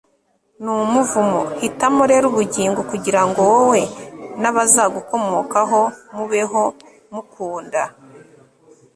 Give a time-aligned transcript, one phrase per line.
[0.63, 1.41] n'umuvumo.
[1.61, 3.81] hitamo rero ubugingo kugira ngo wowe
[4.41, 5.81] n'abazagukomokaho
[6.15, 6.63] mubeho,
[7.13, 7.81] mukunda